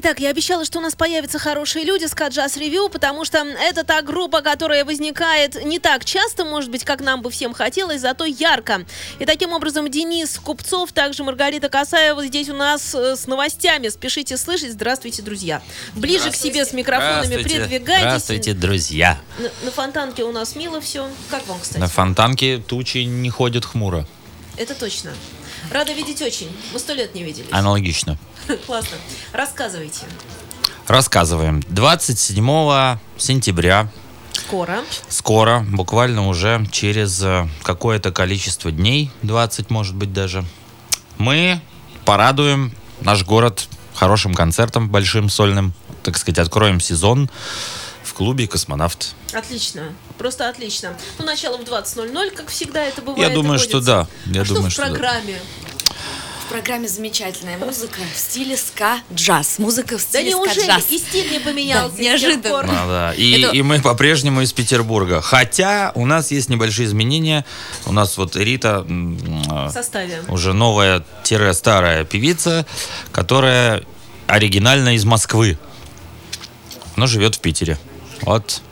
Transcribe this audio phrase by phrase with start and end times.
[0.00, 3.82] Итак, я обещала, что у нас появятся хорошие люди с Каджас Ревью, потому что это
[3.82, 8.24] та группа, которая возникает не так часто, может быть, как нам бы всем хотелось, зато
[8.24, 8.84] ярко.
[9.18, 13.88] И таким образом Денис Купцов, также Маргарита Касаева здесь у нас э, с новостями.
[13.88, 14.70] Спешите слышать.
[14.70, 15.62] Здравствуйте, друзья.
[15.96, 17.58] Ближе к себе с микрофонами Здравствуйте.
[17.58, 18.02] придвигайтесь.
[18.02, 19.18] Здравствуйте, друзья.
[19.40, 21.10] На, на фонтанке у нас мило все.
[21.28, 21.80] Как вам, кстати?
[21.80, 24.06] На фонтанке тучи не ходят хмуро.
[24.56, 25.10] Это точно.
[25.70, 26.50] Рада видеть очень.
[26.72, 27.48] Мы сто лет не виделись.
[27.50, 28.16] Аналогично.
[28.66, 28.96] Классно.
[29.32, 30.06] Рассказывайте.
[30.86, 31.62] Рассказываем.
[31.68, 33.90] 27 сентября,
[34.32, 34.82] Скоро.
[35.08, 40.44] скоро, буквально уже через э, какое-то количество дней, 20 может быть даже,
[41.18, 41.60] мы
[42.06, 47.28] порадуем наш город хорошим концертом, большим сольным, так сказать, откроем сезон
[48.02, 49.14] в клубе «Космонавт».
[49.34, 49.92] Отлично.
[50.18, 50.96] Просто отлично.
[51.18, 53.28] Ну, начало в 20.00, как всегда это бывает.
[53.28, 54.06] Я думаю, что да.
[54.26, 54.88] Я а думаю, что в что да.
[54.90, 55.38] программе?
[56.44, 59.58] В программе замечательная музыка в стиле ска-джаз.
[59.58, 60.90] Музыка в Да стиле неужели ска-джаз.
[60.90, 61.94] и стиль не поменялся?
[61.94, 62.60] Да, неожиданно.
[62.82, 63.14] А, да.
[63.14, 65.20] И, Это- и мы по-прежнему из Петербурга.
[65.20, 67.44] Хотя у нас есть небольшие изменения.
[67.84, 70.22] У нас вот Рита В э, составе.
[70.28, 72.64] уже новая-старая певица,
[73.12, 73.84] которая
[74.26, 75.58] оригинально из Москвы.
[76.96, 77.78] Но живет в Питере.
[78.22, 78.62] Вот.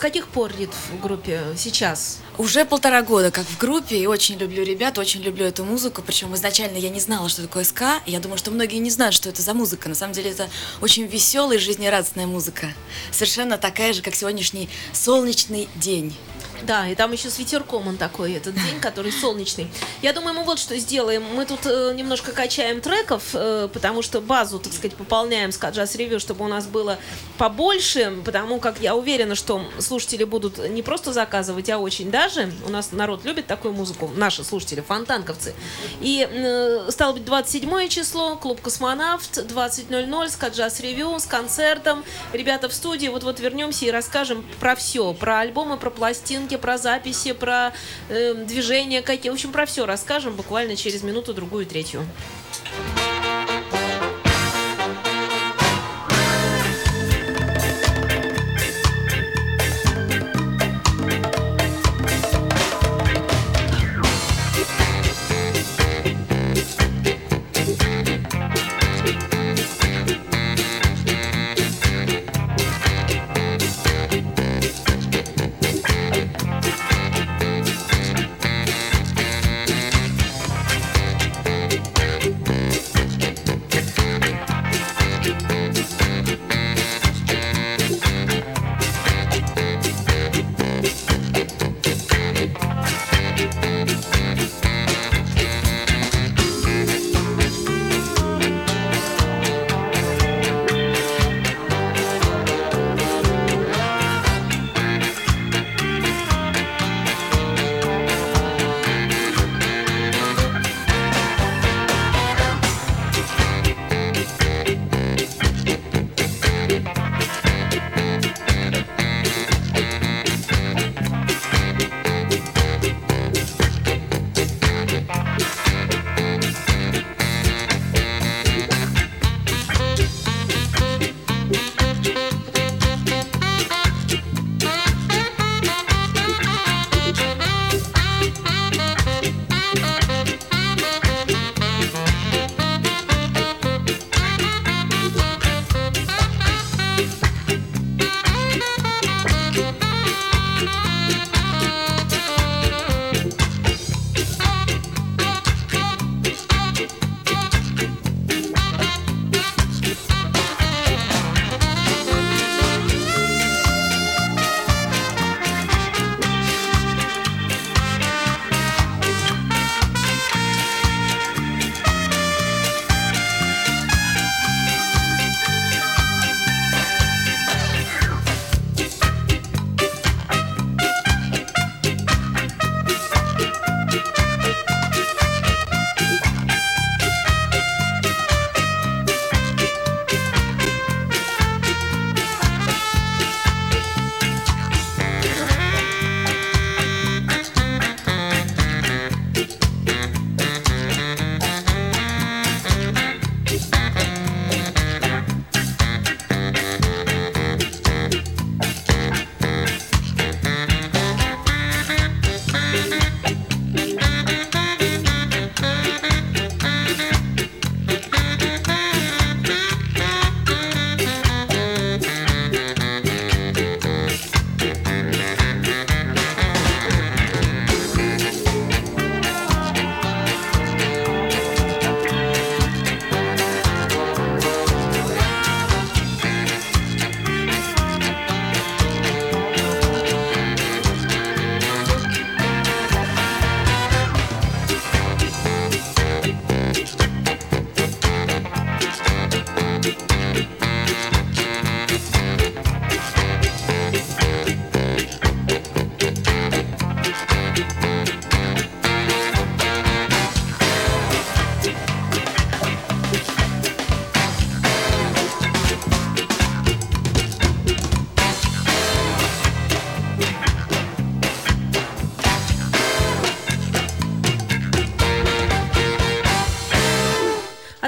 [0.00, 2.20] Каких пор Рит в группе сейчас?
[2.38, 6.00] Уже полтора года как в группе, и очень люблю ребят, очень люблю эту музыку.
[6.00, 8.00] Причем изначально я не знала, что такое ска.
[8.06, 9.90] Я думаю, что многие не знают, что это за музыка.
[9.90, 10.48] На самом деле это
[10.80, 12.68] очень веселая и жизнерадостная музыка.
[13.10, 16.16] Совершенно такая же, как сегодняшний солнечный день.
[16.62, 19.68] Да, и там еще с ветерком он такой, этот день, который солнечный.
[20.02, 21.22] Я думаю, мы вот что сделаем.
[21.34, 25.94] Мы тут э, немножко качаем треков, э, потому что базу, так сказать, пополняем с Каджас
[25.94, 26.98] Ревью, чтобы у нас было
[27.38, 32.52] побольше, потому как я уверена, что слушатели будут не просто заказывать, а очень даже.
[32.66, 35.54] У нас народ любит такую музыку, наши слушатели, фонтанковцы.
[36.00, 42.04] И э, стало быть 27 число, клуб «Космонавт», 20.00 с Каджас Ревью, с концертом.
[42.32, 47.32] Ребята в студии, вот-вот вернемся и расскажем про все, про альбомы, про пластинки, про записи,
[47.32, 47.72] про
[48.08, 49.30] э, движения какие.
[49.30, 52.04] В общем, про все расскажем буквально через минуту, другую, третью.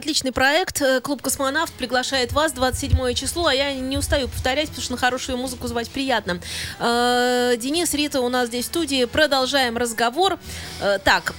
[0.03, 0.83] Отличный проект.
[0.83, 4.99] Э, Клуб «Космонавт» приглашает вас 27 число, а я не устаю повторять, потому что на
[4.99, 6.41] хорошую музыку звать приятно.
[6.81, 9.05] Э, Денис, Рита у нас здесь в студии.
[9.05, 10.41] Продолжаем разговор.
[10.81, 11.35] Э, Так,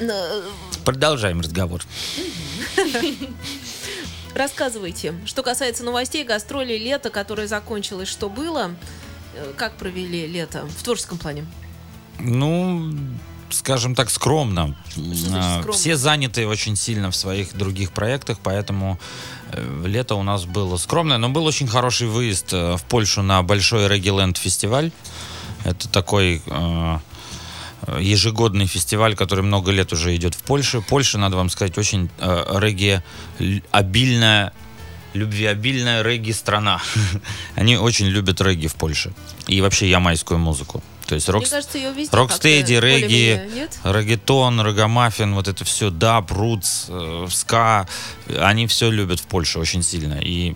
[0.85, 1.81] Продолжаем разговор.
[4.33, 5.13] рассказывайте.
[5.25, 8.71] Что касается новостей, гастролей, лета, которое закончилось, что было?
[9.57, 11.45] Как провели лето в творческом плане?
[12.17, 12.93] Ну,
[13.53, 14.75] скажем так, скромно.
[14.95, 15.73] значит А, скромно?
[15.73, 18.99] Все заняты очень сильно в своих других проектах, поэтому
[19.51, 23.41] э, лето у нас было скромное, но был очень хороший выезд э, в Польшу на
[23.43, 24.91] большой Reggaeland фестиваль.
[25.63, 26.97] Это такой э,
[27.99, 30.81] ежегодный фестиваль, который много лет уже идет в Польше.
[30.81, 33.01] Польша, надо вам сказать, очень э, регги
[33.39, 34.53] л- обильная
[35.13, 36.81] любвеобильная регги-страна.
[37.55, 39.13] Они очень любят регги в Польше.
[39.47, 40.83] И вообще ямайскую музыку.
[41.05, 46.85] То есть рок, кажется, ее везде Rocksteady, регги, реггетон, raggamuffin, вот это все, даб, roots,
[46.87, 47.87] э, ска,
[48.39, 50.19] они все любят в Польше очень сильно.
[50.21, 50.55] И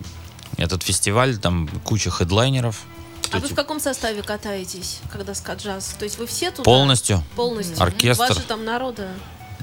[0.56, 2.84] этот фестиваль, там куча хедлайнеров.
[3.30, 5.96] А вы в каком составе катаетесь, когда скат-джаз?
[5.98, 6.62] То есть вы все туда?
[6.62, 7.22] Полностью.
[7.36, 7.80] Полностью.
[7.82, 8.34] Оркестр.
[8.34, 9.08] Же там народа.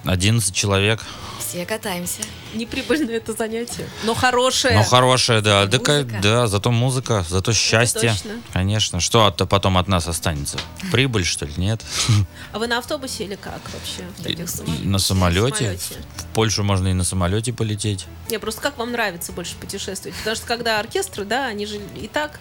[0.06, 1.02] 11 человек.
[1.40, 2.22] Все катаемся.
[2.54, 3.88] Неприбыльное это занятие.
[4.04, 4.78] Но хорошее.
[4.78, 5.66] Ну, хорошая, да.
[5.66, 8.10] Да, да, зато музыка, зато счастье.
[8.12, 8.42] точно.
[8.54, 9.00] Конечно.
[9.00, 10.58] Что от- потом от нас останется?
[10.92, 11.54] Прибыль, что ли?
[11.58, 11.82] Нет.
[12.54, 14.04] А вы на автобусе или как вообще?
[14.18, 14.86] В И- самолетах?
[14.86, 15.56] на самолете.
[15.58, 15.96] самолете.
[16.18, 18.06] В Польшу можно и на самолете полететь.
[18.30, 20.18] Не, просто как вам нравится больше путешествовать?
[20.18, 22.40] Потому что когда оркестры, да, они же и так,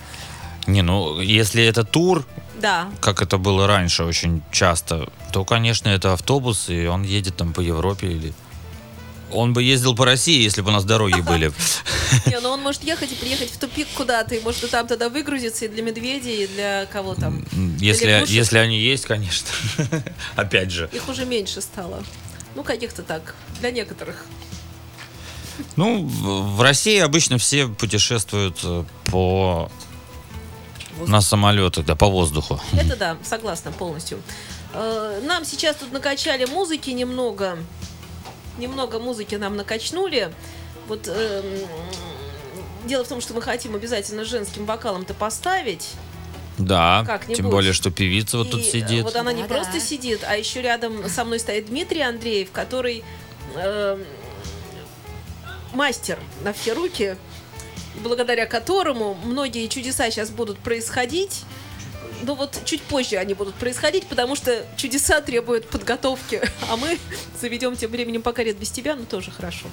[0.67, 2.25] Не, ну, если это тур,
[2.61, 2.89] да.
[3.01, 7.61] как это было раньше очень часто, то, конечно, это автобус, и он едет там по
[7.61, 8.33] Европе или...
[9.33, 11.53] Он бы ездил по России, если бы у нас дороги были.
[12.27, 15.09] Не, но он может ехать и приехать в тупик куда-то, и может и там тогда
[15.09, 17.45] выгрузиться и для медведей, и для кого там.
[17.79, 19.49] Если, если они есть, конечно.
[20.37, 20.89] Опять же.
[20.93, 22.03] Их уже меньше стало.
[22.55, 24.25] Ну, каких-то так, для некоторых.
[25.77, 28.85] Ну, в России обычно все путешествуют э,
[30.99, 31.07] по...
[31.07, 32.61] На самолетах, да, по воздуху.
[32.73, 34.21] Это да, согласна полностью.
[34.73, 37.59] Э, Нам сейчас тут накачали музыки немного.
[38.59, 40.33] Немного музыки нам накачнули.
[40.87, 41.45] Вот эм,
[42.87, 45.91] дело в том, что мы хотим обязательно женским вокалом-то поставить.
[46.59, 47.37] Да, Как-нибудь.
[47.37, 49.03] тем более, что певица вот И, тут э, сидит.
[49.03, 49.55] Вот она не Да-да.
[49.55, 53.03] просто сидит, а еще рядом со мной стоит Дмитрий Андреев, который
[53.57, 54.05] эм,
[55.73, 57.17] мастер на все руки,
[58.03, 61.45] благодаря которому многие чудеса сейчас будут происходить.
[62.23, 66.41] Но вот чуть позже они будут происходить, потому что чудеса требуют подготовки.
[66.71, 66.99] А мы
[67.41, 69.67] заведем тем временем пока ред без тебя, ну тоже хорошо.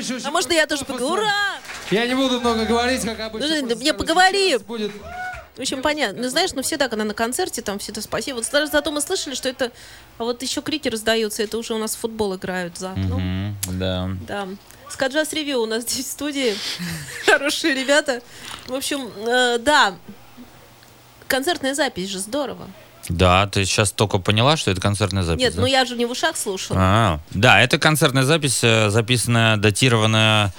[0.00, 1.22] Очень А можно я тоже поговорю?
[1.22, 1.58] Ура!
[1.90, 3.48] Я не буду много говорить, как обычно.
[3.48, 4.56] Ну, просто мне поговори.
[4.58, 4.92] Будет
[5.56, 6.22] В общем, понятно.
[6.22, 8.36] Ну, знаешь, ну всегда, когда на концерте, там все это спасибо.
[8.36, 9.72] Вот даже зато мы слышали, что это...
[10.18, 13.20] А вот еще крики раздаются, это уже у нас в футбол играют за окном.
[13.20, 14.10] М, Да.
[14.26, 14.48] Да.
[14.88, 16.56] Скаджас ревью у нас здесь в студии.
[17.26, 18.22] Хорошие ребята.
[18.66, 19.94] В общем, э, да.
[21.28, 22.68] Концертная запись же здорово.
[23.08, 25.40] Да, ты сейчас только поняла, что это концертная запись.
[25.42, 25.60] Нет, да?
[25.62, 26.78] ну я же не в ушах слушала.
[26.80, 30.52] А, да, это концертная запись, э, записанная, датированная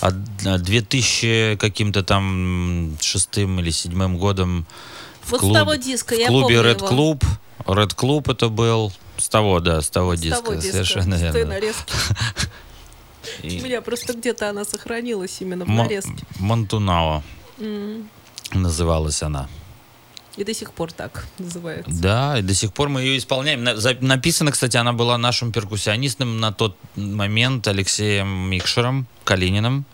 [0.00, 0.14] от
[0.46, 4.66] э, 2000 каким-то там шестым или седьмым годом
[5.22, 6.88] в, Вот с клубе- того диска, в я клубе помню Red его.
[7.14, 7.24] Club.
[7.66, 11.20] Red Club это был с того, да, с того С диска, того диска, совершенно с
[11.20, 11.54] верно.
[13.42, 16.14] И У меня просто где-то она сохранилась именно в нарезке.
[16.38, 17.22] Монтунао
[17.58, 18.08] М.
[18.54, 19.48] называлась она.
[20.36, 21.90] И до сих пор так называется.
[21.90, 23.64] Да, и до сих пор мы ее исполняем.
[23.64, 29.84] Написана, кстати, она была нашим перкуссионистом на тот момент Алексеем Микшером Калининым.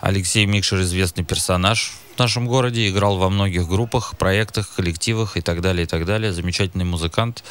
[0.00, 5.62] Алексей Микшер известный персонаж в нашем городе, играл во многих группах, проектах, коллективах и так
[5.62, 6.32] далее, и так далее.
[6.32, 7.42] Замечательный музыкант.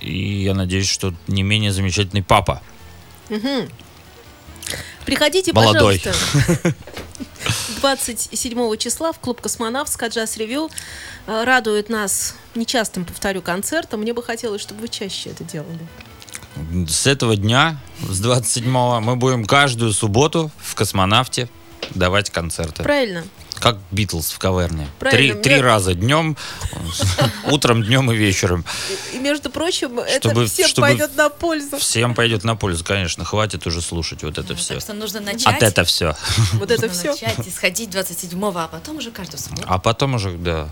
[0.00, 2.62] И я надеюсь, что не менее замечательный папа.
[5.04, 6.00] Приходите, Молодой.
[6.00, 6.74] пожалуйста.
[7.78, 10.68] 27 числа в клуб «Космонавт» Скаджас Ревью
[11.26, 14.00] э, радует нас нечастым, повторю, концертом.
[14.00, 15.86] Мне бы хотелось, чтобы вы чаще это делали.
[16.88, 21.48] С этого дня, с 27-го, мы будем каждую субботу в «Космонавте»
[21.94, 22.82] давать концерты.
[22.82, 23.22] Правильно?
[23.60, 24.84] Как Битлз в каверне.
[24.84, 26.36] Три, Правильно, три мне- раза днем,
[27.50, 28.64] утром, днем и вечером.
[29.12, 31.76] И, между прочим, Чтобы- это всем чтобы пойдет на пользу.
[31.78, 33.24] Всем пойдет на пользу, конечно.
[33.24, 34.74] Хватит уже слушать вот это все.
[34.74, 35.46] Так что нужно начать.
[35.46, 36.16] От это все.
[36.54, 37.26] Вот это нужно все.
[37.26, 39.64] начать и сходить 27-го, а потом уже каждую субботу.
[39.66, 40.68] А потом уже, да.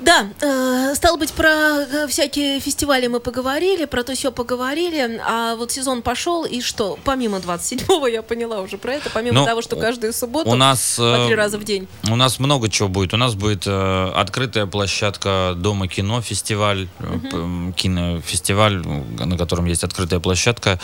[0.00, 5.56] Да, э, стало быть, про э, всякие фестивали мы поговорили, про то все поговорили, а
[5.56, 6.98] вот сезон пошел, и что?
[7.04, 10.94] Помимо 27-го, я поняла уже про это, помимо Ну, того, что каждую субботу У нас,
[10.96, 11.86] по три э, раза в день.
[12.10, 13.12] у нас много чего будет.
[13.12, 20.20] У нас будет э, открытая площадка Дома кино фестиваль, м, кинофестиваль, на котором есть открытая
[20.20, 20.78] площадка.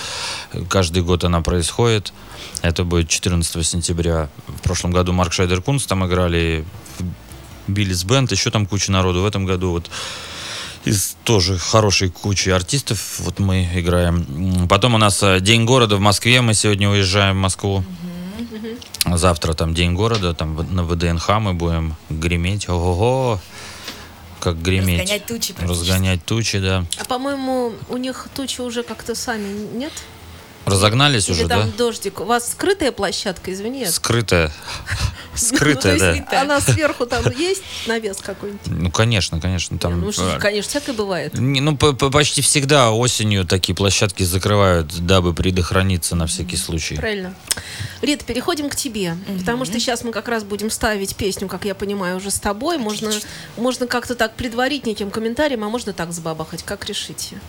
[0.69, 2.13] Каждый год она происходит.
[2.63, 4.29] Это будет 14 сентября.
[4.47, 6.65] В прошлом году Марк Шайдер Кунс там играли,
[7.67, 9.23] Биллис Бенд, еще там куча народу.
[9.23, 9.91] В этом году вот
[10.85, 14.69] из тоже хорошей кучи артистов вот мы играем.
[14.69, 16.41] Потом у нас э, День города в Москве.
[16.41, 17.85] Мы сегодня уезжаем в Москву.
[19.05, 22.69] Завтра там День города, там на ВДНХ мы будем греметь.
[22.69, 23.41] Ого-го!
[24.41, 25.01] Как греметь.
[25.01, 25.55] Разгонять тучи.
[25.59, 26.85] Разгонять тучи, да.
[26.99, 29.93] А по-моему, у них тучи уже как-то сами, нет?
[30.67, 31.77] Разогнались Или уже, там да?
[31.79, 32.21] дождик?
[32.21, 33.81] У вас скрытая площадка, извини?
[33.83, 34.53] я- Скрытая.
[35.33, 36.41] Ну, Скрытая, то есть да.
[36.43, 38.67] Она сверху там есть навес какой-нибудь?
[38.67, 39.79] Ну, конечно, конечно.
[39.79, 41.35] Там, ну, что э, конечно, всякое бывает.
[41.35, 46.97] Не, Ну, по- по- почти всегда осенью такие площадки закрывают, дабы предохраниться на всякий случай.
[46.97, 47.35] Правильно.
[48.03, 49.17] Рит, переходим к тебе.
[49.39, 52.79] Потому что сейчас мы как раз будем ставить песню, как я понимаю, уже с тобой.
[52.79, 53.13] Можно,
[53.57, 56.63] можно как-то так предварить неким комментарием, а можно так забабахать.
[56.65, 57.41] Как решите?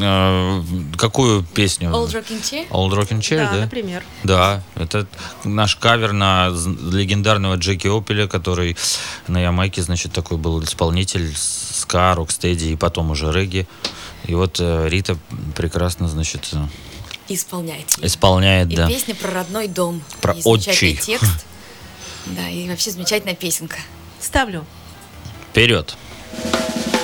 [0.00, 0.62] Э,
[0.96, 1.90] Какую песню?
[1.90, 2.68] Old Rocking Chair?
[2.70, 3.60] Old Rockin' Chair, да, да?
[3.62, 4.02] например.
[4.24, 5.06] Да, это
[5.44, 8.76] наш кавер на легендарного Джеки Опеля, который
[9.28, 13.66] на Ямайке, значит, такой был исполнитель с- ска, рокстеди и потом уже регги.
[14.26, 15.16] И вот э, Рита
[15.56, 16.58] прекрасно, значит, э,
[17.28, 17.96] Исполняйте.
[18.06, 18.88] исполняет, И да.
[18.88, 20.02] песня про родной дом.
[20.20, 20.96] Про И замечательный отчий.
[20.96, 21.46] текст.
[22.26, 23.78] Да, и вообще замечательная песенка.
[24.20, 24.64] Ставлю.
[25.50, 25.96] Вперед!
[26.34, 26.99] You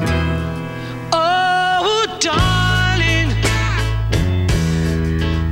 [0.00, 0.08] me.
[1.12, 3.32] Oh, darling,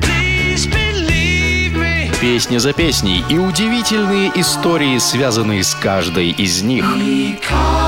[0.01, 2.11] please believe me.
[2.21, 6.85] Песня за песней и удивительные истории, связанные с каждой из них.
[6.85, 7.88] Because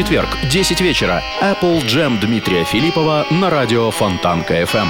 [0.00, 1.22] Четверг, 10 вечера.
[1.42, 4.88] Apple Jam Дмитрия Филиппова на радио Фонтанка FM.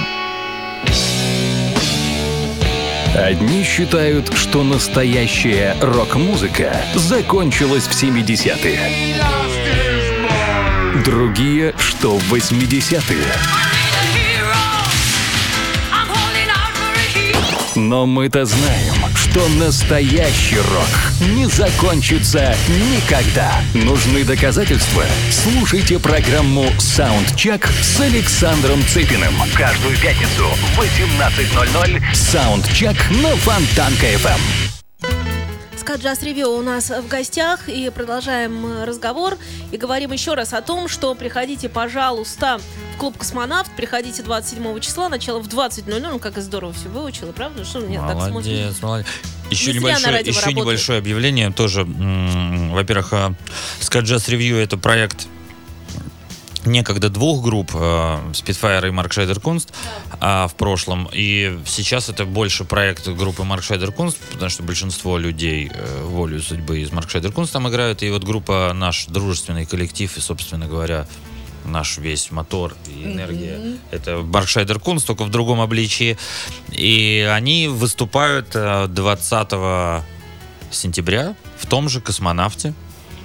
[3.16, 8.78] Одни считают, что настоящая рок-музыка закончилась в 70-х.
[11.04, 13.34] Другие, что в 80-е.
[17.74, 18.99] Но мы-то знаем,
[19.30, 23.52] что настоящий рок не закончится никогда.
[23.74, 25.04] Нужны доказательства?
[25.30, 29.32] Слушайте программу «Саундчек» с Александром Цыпиным.
[29.56, 34.40] Каждую пятницу в 18.00 «Саундчек» на Фонтанка-ФМ.
[35.78, 39.38] Ska-Jazz Review у нас в гостях и продолжаем э, разговор
[39.70, 42.60] и говорим еще раз о том, что приходите, пожалуйста,
[43.00, 47.64] клуб «Космонавт», приходите 27 числа, начало в 20.00, ну как и здорово все выучила, правда?
[47.64, 48.32] Что мне так смотришь?
[48.32, 49.06] Молодец, молодец.
[49.50, 50.56] Еще, Не небольшое, еще работает.
[50.56, 51.84] небольшое объявление тоже.
[51.84, 53.34] Во-первых, э,
[53.80, 55.28] Ska-Jazz Review это проект
[56.66, 57.78] некогда двух групп, э,
[58.32, 59.72] Spitfire и Markscheider Kunst
[60.20, 61.08] а, в прошлом.
[61.10, 66.80] И сейчас это больше проект группы Markscheider Kunst, потому что большинство людей э, волю судьбы
[66.80, 68.02] из Markscheider Kunst там играют.
[68.02, 71.06] И вот группа наш дружественный коллектив и, собственно говоря,
[71.64, 73.78] наш весь мотор и энергия.
[73.90, 76.16] Это Markscheider Kunst, только в другом обличии.
[76.70, 80.04] И они выступают э, 20
[80.70, 82.74] сентября в том же космонавте.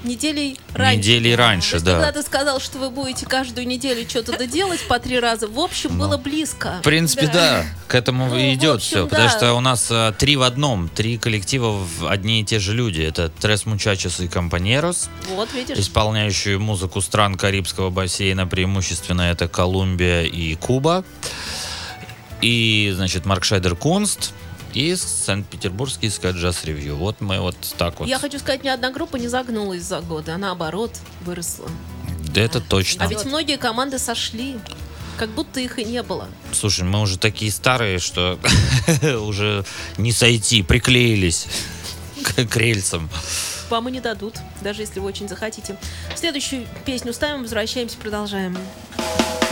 [0.06, 0.98] Неделей раньше.
[0.98, 1.92] Неделей раньше, То есть, да.
[2.00, 5.98] Когда ты сказал, что вы будете каждую неделю что-то доделать по три раза, в общем,
[5.98, 6.78] было близко.
[6.80, 9.08] В принципе, да, к этому Ну, идет общем, все.
[9.08, 9.38] Потому да.
[9.38, 13.02] что у нас а, три в одном, три коллектива в одни и те же люди.
[13.02, 15.78] Это Tres Muchachos y Compañeros, Вот, видишь.
[15.78, 21.04] исполняющие музыку стран Карибского бассейна, преимущественно это Колумбия и Куба.
[22.42, 24.34] И, значит, Markscheider Kunst
[24.76, 26.98] и Санкт-Петербургский Ska-Jazz Review.
[26.98, 28.08] Вот мы вот так вот.
[28.08, 31.70] Я хочу сказать, ни одна группа не загнулась за годы, а наоборот выросла.
[32.34, 33.06] Да это точно.
[33.06, 34.60] А ведь многие команды сошли.
[35.18, 36.28] Как будто их и не было.
[36.52, 38.38] Слушай, мы уже такие старые, что
[39.22, 39.64] уже
[39.98, 41.48] не сойти, приклеились
[42.22, 43.10] к к рельсам.
[43.70, 45.78] Вам и не дадут, даже если вы очень захотите.
[46.16, 48.58] Следующую песню ставим, возвращаемся, продолжаем.
[48.98, 49.45] Bobbing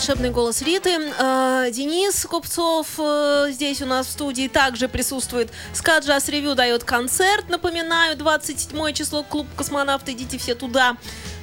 [0.00, 1.12] «Волшебный голос Риты».
[1.18, 5.50] Э, Денис Купцов э, здесь у нас в студии также присутствует.
[5.74, 10.96] СКА Джаз Ревью дает концерт, напоминаю, 27 число, клуб «Космонавт», идите все туда,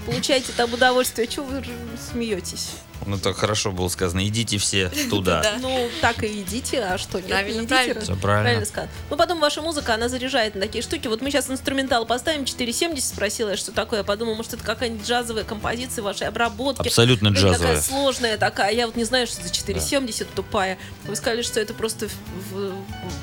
[0.08, 1.28] получайте там удовольствие.
[1.28, 1.64] Чего вы
[2.12, 2.72] смеетесь?
[3.06, 4.26] Ну, так хорошо было сказано.
[4.28, 5.42] Идите все туда.
[5.44, 5.58] Да.
[5.62, 8.16] Ну, так и идите, а что, нет, Правильно, не правильно.
[8.18, 8.66] Правильно.
[8.66, 8.92] сказано.
[9.10, 11.08] Ну, потом ваша музыка, она заряжает на такие штуки.
[11.08, 14.00] Вот мы сейчас инструментал поставим, 4.70 спросила, я, что такое.
[14.00, 16.88] Я подумала, может, это какая-нибудь джазовая композиция вашей обработки.
[16.88, 17.82] Абсолютно Такая джазовая.
[17.82, 18.74] сложная такая.
[18.74, 20.78] Я вот не знаю, что за 4.70 тупая.
[21.06, 22.12] Вы сказали, что это просто, в-
[22.54, 22.74] в-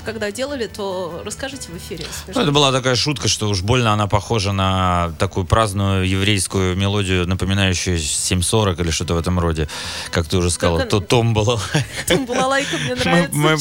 [0.05, 2.05] когда делали, то расскажите в эфире.
[2.35, 7.27] Ну, это была такая шутка, что уж больно она похожа на такую праздную еврейскую мелодию,
[7.27, 9.64] напоминающую 740 или что-то в этом роде.
[10.11, 11.35] Как ты уже сказала, Только- то том.
[11.35, 13.35] Балалайка мне нравится.
[13.35, 13.57] мы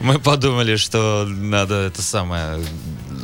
[0.00, 2.60] мы подумали, что надо это самое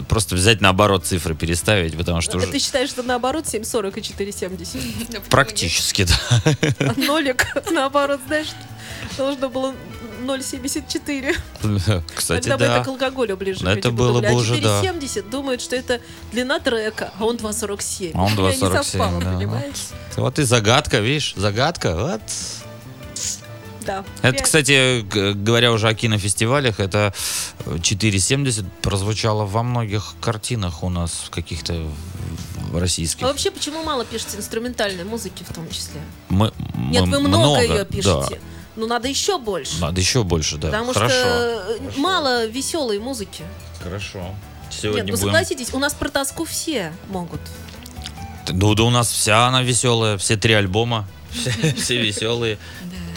[0.09, 4.01] просто взять наоборот цифры переставить, потому что А уже Ты считаешь, что наоборот 7.40 и
[4.01, 5.29] 4.70?
[5.29, 6.15] практически, да.
[6.81, 8.49] А нолик, наоборот, знаешь,
[9.17, 9.75] должно было
[10.29, 12.05] 0,74.
[12.15, 12.85] Кстати, Тогда бы это да.
[12.85, 13.65] к алкоголю ближе.
[13.65, 14.83] Да, это было бы уже, да.
[14.83, 16.01] 4,70 думают, что это
[16.33, 18.13] длина трека, а он 2,47.
[18.15, 19.33] А он У меня не 2,47, совпало, да.
[19.33, 19.89] понимаешь?
[20.17, 22.23] Вот и загадка, видишь, загадка, вот.
[23.89, 24.05] Да.
[24.21, 25.01] Это, кстати,
[25.33, 27.15] говоря уже о кинофестивалях, это
[27.65, 31.89] э, 4.70 прозвучало во многих картинах у нас каких-то
[32.75, 33.23] российских.
[33.23, 36.03] А вообще, почему мало пишете инструментальной музыки в том числе?
[36.29, 38.29] Мы, Нет, мы вы много, ее да.
[38.79, 39.81] Ну, надо еще больше.
[39.81, 40.69] Надо еще больше, да.
[40.69, 41.15] Потому Хорошо.
[41.15, 43.43] что э, мало веселой музыки.
[43.83, 44.21] Хорошо.
[44.21, 44.35] Нет,
[44.71, 45.25] Сегодня ну будем...
[45.25, 47.41] согласитесь, у нас про тоску все могут.
[48.47, 52.59] Да, да у нас вся она веселая, все три альбома, все, все веселые.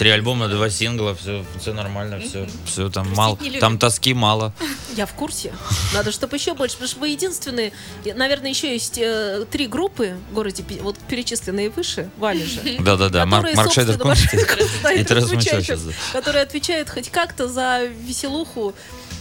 [0.02, 4.52] Три альбома, два сингла, все, все нормально, все, все там мало, там тоски мало.
[4.96, 5.54] Я в курсе.
[5.94, 7.72] Надо, чтобы еще больше, потому что вы единственные.
[8.16, 12.62] Наверное, еще есть э, три группы в городе, вот перечисленные выше, Вали же.
[12.80, 13.64] Да-да-да, Марк, да.
[16.14, 18.74] которые отвечают хоть как-то за веселуху,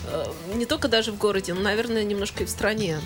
[0.06, 3.00] э, не только даже в городе, но, наверное, немножко и в стране.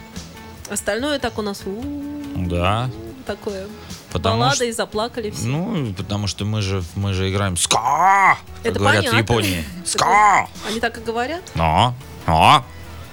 [0.71, 2.89] Остальное так у нас у-у-у, Да,
[3.25, 3.69] такое.
[4.13, 4.65] потому Баллада что...
[4.65, 5.47] и заплакали все.
[5.47, 9.19] Ну, потому что мы же, мы же играем ска, как Это говорят понятно.
[9.19, 9.65] в Японии.
[9.85, 10.49] Ска!
[10.69, 11.43] Они так и говорят.
[11.55, 11.95] Но,
[12.27, 12.65] но,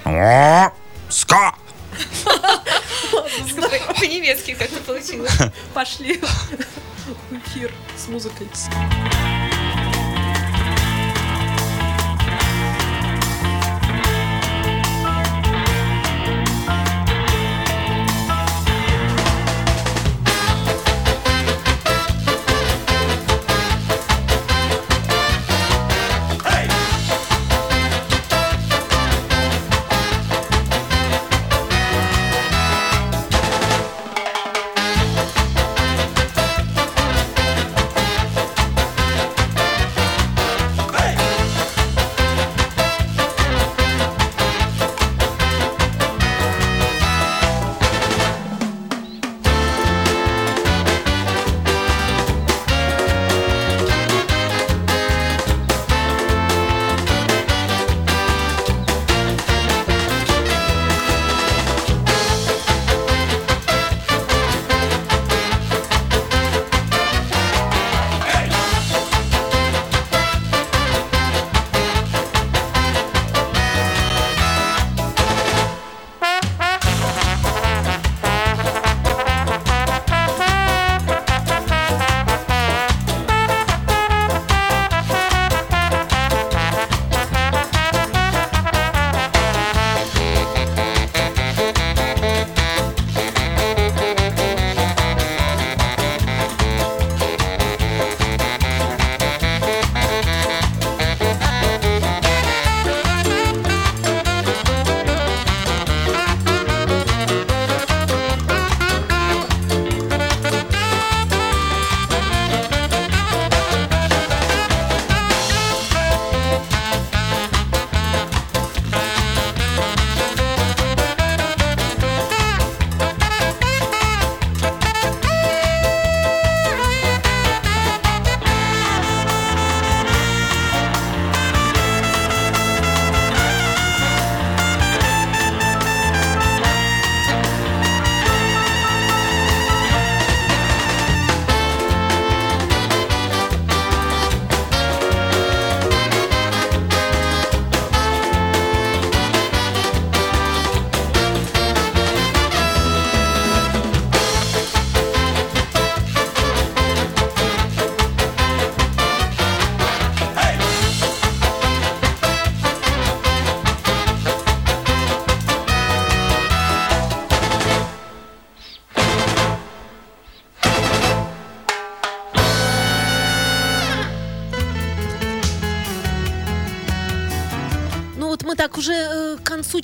[0.05, 0.73] но,
[1.09, 1.55] ска!
[3.99, 5.31] По-немецки как-то получилось.
[5.73, 8.47] Пошли в эфир с музыкой.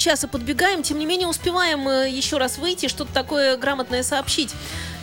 [0.07, 4.53] Часа подбегаем, тем не менее успеваем э, еще раз выйти, что-то такое грамотное сообщить.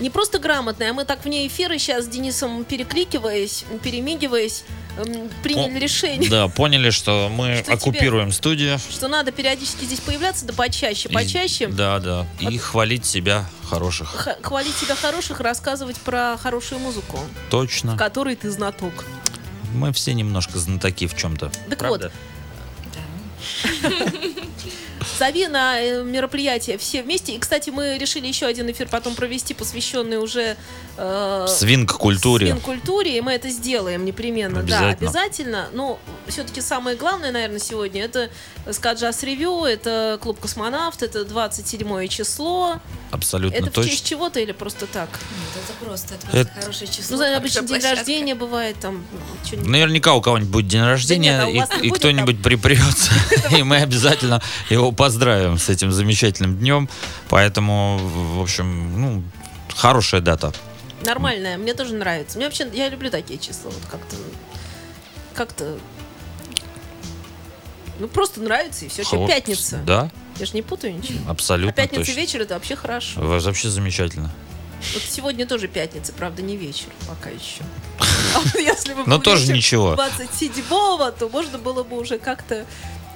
[0.00, 4.64] Не просто грамотное, а мы так вне эфира сейчас с Денисом перекликиваясь, перемигиваясь,
[4.96, 6.30] эм, приняли О, решение.
[6.30, 8.78] Да, поняли, что мы Что тебе- оккупируем студию.
[8.78, 11.66] Что надо периодически здесь появляться, да почаще, И- почаще.
[11.66, 12.26] Да, да.
[12.40, 14.08] И хвалить себя хороших.
[14.08, 17.98] Х- хвалить себя хороших, рассказывать про хорошую музыку, в Точно.
[17.98, 19.04] которой ты знаток.
[19.74, 21.52] Мы все немножко знатоки в чем-то.
[21.68, 22.10] Так Правда?
[25.18, 27.32] Зови на э, мероприятие все вместе.
[27.34, 30.56] И, кстати, мы решили еще один эфир потом провести, посвященный уже
[30.96, 32.48] э, Свинг-культуре.
[32.48, 34.62] свин-культуре, и мы это сделаем непременно.
[34.62, 35.08] Да, Обязательно.
[35.10, 35.68] обязательно.
[35.72, 38.28] Но все-таки самое главное, наверное, сегодня это
[38.70, 42.80] Скаджас Ревью, это клуб Космонавт, это 27 число.
[43.12, 43.90] Абсолютно это в точно.
[43.90, 45.08] честь чего-то или просто так?
[45.10, 47.16] Нет, это просто, это Это- хорошее число.
[47.16, 47.96] Ну, за- обычно день площадка.
[47.96, 49.04] рождения бывает там
[49.44, 49.68] что-нибудь.
[49.68, 53.12] Наверняка у кого-нибудь будет день рождения, нет, а и- и, кто-нибудь припрется,
[53.56, 56.88] и мы обязательно его поздравим с этим замечательным днем.
[57.28, 59.22] Поэтому, в общем, ну,
[59.76, 60.50] хорошая дата.
[61.04, 62.38] Нормальная, мне тоже нравится.
[62.38, 63.70] Мне вообще, я люблю такие числа.
[63.70, 64.16] Вот как-то,
[65.34, 65.76] как-то,
[67.98, 69.04] ну просто нравится и все.
[69.04, 69.76] Хо- Пятница.
[69.86, 71.18] Да, Я же не путаю ничего.
[71.28, 72.20] А абсолютно пятница точно.
[72.20, 73.20] вечер это вообще хорошо.
[73.20, 74.30] Вообще замечательно.
[74.94, 77.62] Вот сегодня тоже пятница, правда, не вечер пока еще.
[78.34, 79.94] А вот если бы Но тоже ничего.
[79.94, 82.64] 27-го, то можно было бы уже как-то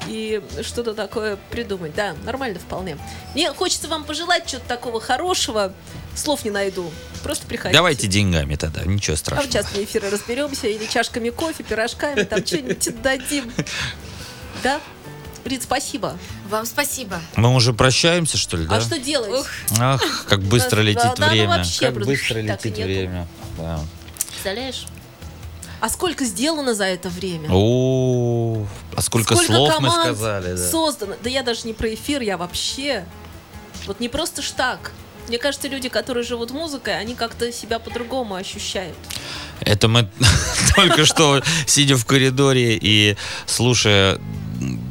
[0.06, 1.94] и что-то такое придумать.
[1.94, 2.96] Да, нормально вполне.
[3.34, 5.72] Мне хочется вам пожелать чего-то такого хорошего.
[6.14, 6.90] Слов не найду.
[7.22, 7.76] Просто приходите.
[7.76, 9.52] Давайте деньгами тогда, ничего А в страшного.
[9.52, 13.52] частные эфиры разберемся, или чашками кофе, пирожками, там что-нибудь дадим.
[14.62, 14.80] Да?
[15.44, 16.18] Рит, спасибо.
[16.50, 17.20] Вам спасибо.
[17.36, 18.76] Мы уже прощаемся, что ли, да?
[18.76, 19.30] А что делать?
[19.40, 19.46] Ух.
[19.78, 21.48] Ах, как быстро Да, летит да, ну время.
[21.48, 23.28] вообще как быстро летит время.
[23.56, 23.80] Да.
[24.30, 24.86] Представляешь?
[25.80, 27.48] А сколько сделано за это время?
[27.50, 28.66] О,
[28.96, 30.70] а сколько, слов мы сказали, да.
[30.70, 31.14] создано.
[31.22, 33.04] Да я даже не про эфир, я вообще.
[33.86, 34.92] Вот не просто ж так.
[35.28, 38.96] Мне кажется, люди, которые живут музыкой, они как-то себя по-другому ощущают.
[39.60, 40.08] Это мы
[40.76, 43.16] только что, сидя в коридоре и
[43.46, 44.18] слушая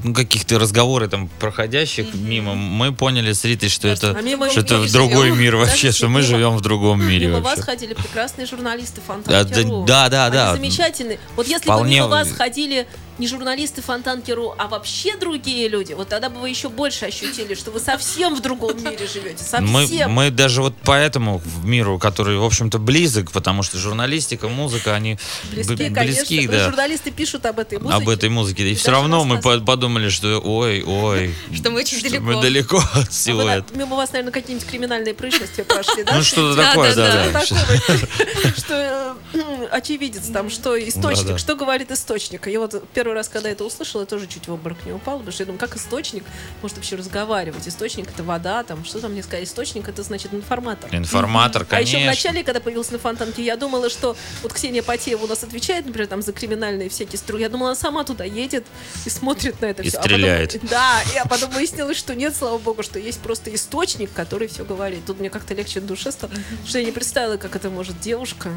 [0.04, 4.62] ну, каких-то разговоры там проходящих мимо, мы поняли с Ритой, что это, А мимо что
[4.62, 5.40] это в другой живем.
[5.40, 7.64] мир вообще, Подождите, что мы живем в другом мире мимо вас вообще.
[7.72, 9.86] ходили прекрасные журналисты Да, Фонтанки.ру.
[9.86, 10.52] да, да, да.
[10.52, 11.20] Они замечательные.
[11.36, 12.88] Вот если Вполне- бы мимо вас ходили
[13.18, 17.72] не журналисты Фонтанки.ру, а вообще другие люди, вот тогда бы вы еще больше ощутили, что
[17.72, 19.44] вы совсем в другом мире живете.
[19.60, 20.12] Мы, Совсем.
[20.12, 25.18] мы даже вот поэтому в миру, который, в общем-то, близок, потому что журналистика, музыка, они
[25.52, 26.04] Близки, б- конечно.
[26.04, 28.02] близки, Но да, Журналисты пишут об этой музыке.
[28.04, 28.64] об этой музыке.
[28.68, 32.24] И, И все равно мы подумали, что ой, ой, Что мы очень что далеко.
[32.26, 33.78] мы далеко от А всего вы на- этого.
[33.78, 36.16] мимо вас, наверное, какие-нибудь криминальные происшествия прошли, да?
[36.16, 37.46] Ну что-то такое, да, да,
[38.58, 42.48] что э, очевидец там, что источник, что говорит источник.
[42.48, 45.32] Я вот первый раз, когда это услышала, я тоже чуть в обморок не упала, потому
[45.34, 46.24] что я думаю, как источник
[46.62, 47.68] может вообще разговаривать?
[47.68, 49.46] Источник это вода, там, что там мне сказать?
[49.48, 50.94] Источник это значит информатор.
[50.94, 52.00] Информатор, А еще конечно.
[52.12, 55.86] в начале, когда появился на фонтанке, я думала, что вот Ксения Потеева у нас отвечает,
[55.86, 57.38] например, там за криминальные всякие стру.
[57.38, 58.66] Я думала, она сама туда едет
[59.06, 60.00] и смотрит на это И все.
[60.00, 60.60] стреляет.
[60.70, 64.64] да, и а потом выяснилось, что нет, слава богу, что есть просто источник, который все
[64.66, 65.06] говорит.
[65.06, 66.32] Тут мне как-то легче в душе стало,
[66.66, 68.52] что я не представила, как это может девушка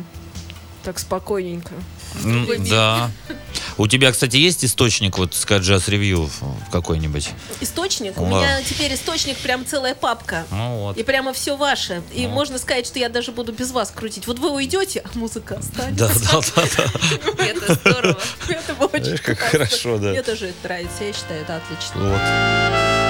[0.83, 1.73] так спокойненько.
[2.69, 3.11] Да.
[3.77, 6.29] У тебя, кстати, есть источник, вот сказать, джаз ревью
[6.71, 7.31] какой-нибудь?
[7.61, 8.19] Источник?
[8.19, 8.43] У Вау.
[8.43, 10.45] меня теперь источник прям целая папка.
[10.51, 10.97] Ну вот.
[10.99, 12.03] И прямо все ваше.
[12.13, 12.31] И Ну.
[12.31, 14.27] можно сказать, что я даже буду без вас крутить.
[14.27, 16.09] Вот вы уйдете, а музыка останется.
[16.09, 17.45] Да, да, да, да.
[17.45, 18.19] Это здорово.
[18.49, 20.11] Это очень как хорошо, да.
[20.11, 22.01] Мне тоже это нравится, я считаю, это отлично.
[22.11, 23.10] Вот.